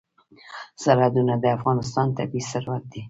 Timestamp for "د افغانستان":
1.39-2.07